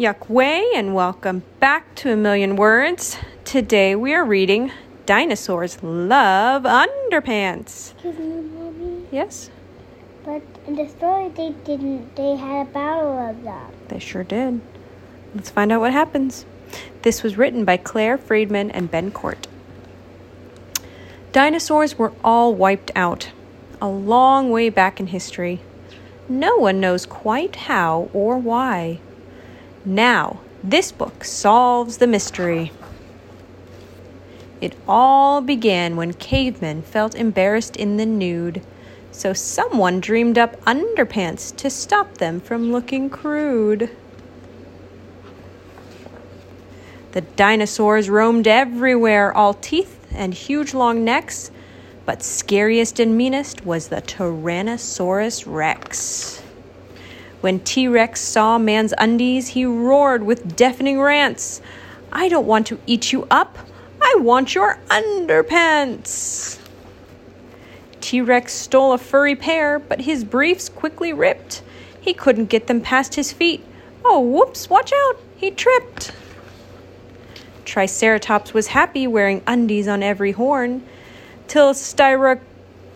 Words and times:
Yuck 0.00 0.30
Way, 0.30 0.66
and 0.74 0.94
welcome 0.94 1.42
back 1.58 1.94
to 1.96 2.10
A 2.10 2.16
Million 2.16 2.56
Words. 2.56 3.18
Today 3.44 3.94
we 3.94 4.14
are 4.14 4.24
reading 4.24 4.72
Dinosaurs 5.04 5.82
Love 5.82 6.62
Underpants. 6.62 7.92
Excuse 7.92 8.18
me, 8.18 8.40
mommy. 8.40 9.04
Yes, 9.12 9.50
But 10.24 10.40
in 10.66 10.76
the 10.76 10.88
story, 10.88 11.28
they 11.28 11.50
didn't. 11.66 12.16
They 12.16 12.34
had 12.34 12.66
a 12.66 12.70
battle 12.70 13.28
of 13.28 13.42
them. 13.42 13.72
they 13.88 13.98
sure 13.98 14.24
did. 14.24 14.62
Let's 15.34 15.50
find 15.50 15.70
out 15.70 15.82
what 15.82 15.92
happens. 15.92 16.46
This 17.02 17.22
was 17.22 17.36
written 17.36 17.66
by 17.66 17.76
Claire 17.76 18.16
Freedman 18.16 18.70
and 18.70 18.90
Ben 18.90 19.10
Court. 19.10 19.46
Dinosaurs 21.32 21.98
were 21.98 22.14
all 22.24 22.54
wiped 22.54 22.90
out, 22.96 23.32
a 23.82 23.88
long 23.88 24.50
way 24.50 24.70
back 24.70 24.98
in 24.98 25.08
history. 25.08 25.60
No 26.26 26.56
one 26.56 26.80
knows 26.80 27.04
quite 27.04 27.54
how 27.54 28.08
or 28.14 28.38
why. 28.38 29.00
Now, 29.84 30.40
this 30.62 30.92
book 30.92 31.24
solves 31.24 31.98
the 31.98 32.06
mystery. 32.06 32.70
It 34.60 34.76
all 34.86 35.40
began 35.40 35.96
when 35.96 36.12
cavemen 36.12 36.82
felt 36.82 37.14
embarrassed 37.14 37.76
in 37.76 37.96
the 37.96 38.04
nude, 38.04 38.62
so 39.10 39.32
someone 39.32 40.00
dreamed 40.00 40.36
up 40.36 40.60
underpants 40.64 41.56
to 41.56 41.70
stop 41.70 42.18
them 42.18 42.40
from 42.40 42.70
looking 42.70 43.08
crude. 43.08 43.90
The 47.12 47.22
dinosaurs 47.22 48.10
roamed 48.10 48.46
everywhere, 48.46 49.32
all 49.34 49.54
teeth 49.54 50.06
and 50.12 50.34
huge 50.34 50.74
long 50.74 51.04
necks, 51.04 51.50
but 52.04 52.22
scariest 52.22 53.00
and 53.00 53.16
meanest 53.16 53.64
was 53.64 53.88
the 53.88 54.02
Tyrannosaurus 54.02 55.44
Rex. 55.46 56.42
When 57.40 57.60
T 57.60 57.88
Rex 57.88 58.20
saw 58.20 58.58
man's 58.58 58.92
undies, 58.98 59.48
he 59.48 59.64
roared 59.64 60.22
with 60.22 60.56
deafening 60.56 61.00
rants 61.00 61.62
I 62.12 62.28
don't 62.28 62.46
want 62.46 62.66
to 62.66 62.80
eat 62.86 63.12
you 63.12 63.26
up, 63.30 63.56
I 64.02 64.16
want 64.18 64.54
your 64.54 64.78
underpants. 64.88 66.58
T 68.00 68.20
Rex 68.20 68.52
stole 68.52 68.92
a 68.92 68.98
furry 68.98 69.36
pair, 69.36 69.78
but 69.78 70.00
his 70.02 70.24
briefs 70.24 70.68
quickly 70.68 71.12
ripped. 71.12 71.62
He 72.00 72.12
couldn't 72.12 72.46
get 72.46 72.66
them 72.66 72.80
past 72.80 73.14
his 73.14 73.32
feet. 73.32 73.64
Oh, 74.04 74.20
whoops, 74.20 74.68
watch 74.68 74.92
out, 74.92 75.16
he 75.36 75.50
tripped. 75.50 76.12
Triceratops 77.64 78.52
was 78.52 78.68
happy 78.68 79.06
wearing 79.06 79.42
undies 79.46 79.86
on 79.86 80.02
every 80.02 80.32
horn, 80.32 80.82
till 81.46 81.72
Styra- 81.72 82.40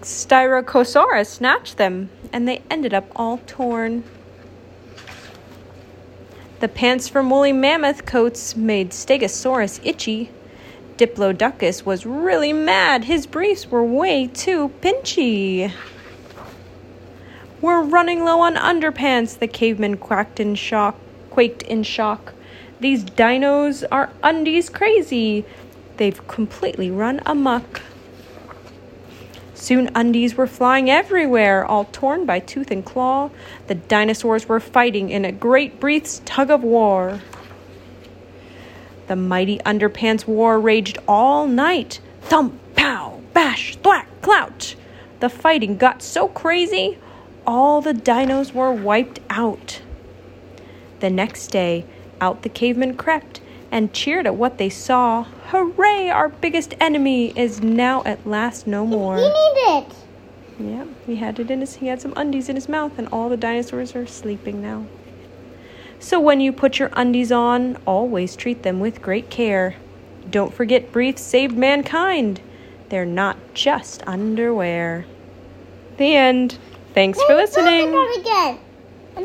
Styracosaurus 0.00 1.26
snatched 1.26 1.76
them, 1.76 2.08
and 2.32 2.48
they 2.48 2.62
ended 2.70 2.94
up 2.94 3.06
all 3.14 3.38
torn. 3.46 4.04
The 6.62 6.68
pants 6.68 7.08
from 7.08 7.28
woolly 7.28 7.52
mammoth 7.52 8.06
coats 8.06 8.54
made 8.54 8.90
Stegosaurus 8.90 9.80
itchy. 9.82 10.30
Diplodocus 10.96 11.84
was 11.84 12.06
really 12.06 12.52
mad. 12.52 13.02
His 13.02 13.26
briefs 13.26 13.66
were 13.66 13.82
way 13.82 14.28
too 14.28 14.70
pinchy. 14.80 15.72
We're 17.60 17.82
running 17.82 18.24
low 18.24 18.38
on 18.38 18.54
underpants, 18.54 19.36
the 19.36 19.48
caveman 19.48 19.96
quacked 19.96 20.38
in 20.38 20.54
shock, 20.54 20.94
quaked 21.30 21.62
in 21.62 21.82
shock. 21.82 22.32
These 22.78 23.06
dinos 23.06 23.82
are 23.90 24.10
undies 24.22 24.68
crazy. 24.68 25.44
They've 25.96 26.24
completely 26.28 26.92
run 26.92 27.20
amok. 27.26 27.82
Soon 29.62 29.90
undies 29.94 30.34
were 30.34 30.48
flying 30.48 30.90
everywhere, 30.90 31.64
all 31.64 31.84
torn 31.92 32.26
by 32.26 32.40
tooth 32.40 32.72
and 32.72 32.84
claw. 32.84 33.30
The 33.68 33.76
dinosaurs 33.76 34.48
were 34.48 34.58
fighting 34.58 35.08
in 35.10 35.24
a 35.24 35.30
great 35.30 35.78
breath's 35.78 36.20
tug 36.24 36.50
of 36.50 36.64
war. 36.64 37.20
The 39.06 39.14
mighty 39.14 39.58
underpants 39.58 40.26
war 40.26 40.58
raged 40.58 40.98
all 41.06 41.46
night. 41.46 42.00
Thump, 42.22 42.58
pow, 42.74 43.20
bash, 43.34 43.76
thwack, 43.76 44.08
clout. 44.20 44.74
The 45.20 45.28
fighting 45.28 45.76
got 45.76 46.02
so 46.02 46.26
crazy, 46.26 46.98
all 47.46 47.80
the 47.80 47.94
dinos 47.94 48.52
were 48.52 48.72
wiped 48.72 49.20
out. 49.30 49.80
The 50.98 51.10
next 51.10 51.52
day, 51.52 51.84
out 52.20 52.42
the 52.42 52.48
cavemen 52.48 52.96
crept 52.96 53.40
and 53.72 53.92
cheered 53.92 54.26
at 54.26 54.36
what 54.36 54.58
they 54.58 54.68
saw. 54.68 55.24
Hooray, 55.48 56.10
our 56.10 56.28
biggest 56.28 56.74
enemy 56.78 57.32
is 57.36 57.62
now 57.62 58.02
at 58.04 58.24
last 58.26 58.66
no 58.66 58.86
more. 58.86 59.16
He 59.16 59.22
needed 59.22 59.90
it. 59.90 59.94
Yeah, 60.60 60.84
he 61.06 61.16
had 61.16 61.40
it 61.40 61.50
in 61.50 61.60
his 61.60 61.76
he 61.76 61.86
had 61.86 62.00
some 62.00 62.12
undies 62.14 62.48
in 62.50 62.54
his 62.54 62.68
mouth 62.68 62.98
and 62.98 63.08
all 63.08 63.30
the 63.30 63.36
dinosaurs 63.36 63.96
are 63.96 64.06
sleeping 64.06 64.60
now. 64.60 64.86
So 65.98 66.20
when 66.20 66.40
you 66.40 66.52
put 66.52 66.78
your 66.78 66.90
undies 66.92 67.32
on, 67.32 67.76
always 67.86 68.36
treat 68.36 68.62
them 68.62 68.78
with 68.78 69.00
great 69.00 69.30
care. 69.30 69.76
Don't 70.30 70.52
forget 70.52 70.92
briefs 70.92 71.22
saved 71.22 71.56
mankind. 71.56 72.40
They're 72.90 73.06
not 73.06 73.38
just 73.54 74.06
underwear. 74.06 75.06
The 75.96 76.14
end. 76.14 76.58
Thanks 76.92 77.22
for 77.22 77.34
Let's 77.34 77.54
talk 77.54 77.64
listening. 77.64 78.71